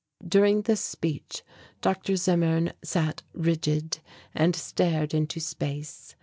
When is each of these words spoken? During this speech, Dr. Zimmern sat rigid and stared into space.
During 0.27 0.63
this 0.63 0.81
speech, 0.81 1.43
Dr. 1.79 2.15
Zimmern 2.15 2.73
sat 2.83 3.21
rigid 3.33 3.99
and 4.33 4.55
stared 4.55 5.13
into 5.13 5.39
space. 5.39 6.15